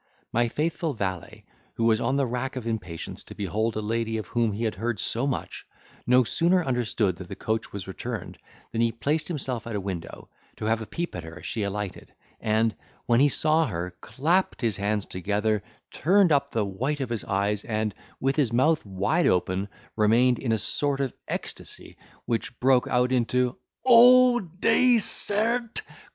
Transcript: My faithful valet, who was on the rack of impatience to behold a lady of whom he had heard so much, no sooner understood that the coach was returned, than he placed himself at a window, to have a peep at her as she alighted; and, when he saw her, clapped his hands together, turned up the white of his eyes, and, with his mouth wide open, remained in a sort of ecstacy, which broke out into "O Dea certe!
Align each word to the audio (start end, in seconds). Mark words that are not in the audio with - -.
My 0.33 0.47
faithful 0.47 0.95
valet, 0.95 1.45
who 1.75 1.83
was 1.83 2.01
on 2.01 2.15
the 2.17 2.25
rack 2.25 2.55
of 2.55 2.65
impatience 2.65 3.23
to 3.25 3.35
behold 3.35 3.75
a 3.75 3.81
lady 3.81 4.17
of 4.17 4.27
whom 4.29 4.51
he 4.53 4.63
had 4.63 4.73
heard 4.73 4.99
so 4.99 5.27
much, 5.27 5.63
no 6.07 6.23
sooner 6.23 6.65
understood 6.65 7.17
that 7.17 7.27
the 7.27 7.35
coach 7.35 7.71
was 7.71 7.87
returned, 7.87 8.39
than 8.71 8.81
he 8.81 8.91
placed 8.91 9.27
himself 9.27 9.67
at 9.67 9.75
a 9.75 9.79
window, 9.79 10.27
to 10.55 10.65
have 10.65 10.81
a 10.81 10.87
peep 10.87 11.15
at 11.15 11.23
her 11.23 11.37
as 11.37 11.45
she 11.45 11.61
alighted; 11.61 12.11
and, 12.39 12.73
when 13.05 13.19
he 13.19 13.29
saw 13.29 13.67
her, 13.67 13.95
clapped 14.01 14.59
his 14.61 14.75
hands 14.77 15.05
together, 15.05 15.61
turned 15.91 16.31
up 16.31 16.49
the 16.49 16.65
white 16.65 16.99
of 16.99 17.09
his 17.11 17.23
eyes, 17.25 17.63
and, 17.63 17.93
with 18.19 18.35
his 18.37 18.51
mouth 18.51 18.83
wide 18.83 19.27
open, 19.27 19.67
remained 19.95 20.39
in 20.39 20.51
a 20.51 20.57
sort 20.57 20.99
of 20.99 21.13
ecstacy, 21.27 21.95
which 22.25 22.59
broke 22.59 22.87
out 22.87 23.11
into 23.11 23.55
"O 23.85 24.39
Dea 24.39 24.97
certe! 24.97 25.83